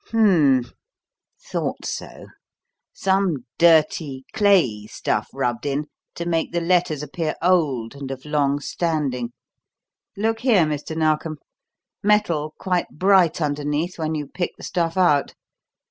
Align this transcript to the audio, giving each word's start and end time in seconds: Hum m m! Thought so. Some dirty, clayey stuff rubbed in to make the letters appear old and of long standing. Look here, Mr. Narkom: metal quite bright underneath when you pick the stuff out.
Hum 0.07 0.29
m 0.57 0.63
m! 0.65 0.71
Thought 1.39 1.85
so. 1.85 2.25
Some 2.91 3.45
dirty, 3.59 4.25
clayey 4.33 4.87
stuff 4.87 5.29
rubbed 5.31 5.67
in 5.67 5.85
to 6.15 6.25
make 6.25 6.51
the 6.51 6.59
letters 6.59 7.03
appear 7.03 7.35
old 7.39 7.93
and 7.93 8.09
of 8.09 8.25
long 8.25 8.59
standing. 8.61 9.31
Look 10.17 10.39
here, 10.39 10.65
Mr. 10.65 10.97
Narkom: 10.97 11.37
metal 12.01 12.55
quite 12.57 12.87
bright 12.89 13.39
underneath 13.43 13.99
when 13.99 14.15
you 14.15 14.25
pick 14.25 14.57
the 14.57 14.63
stuff 14.63 14.97
out. 14.97 15.35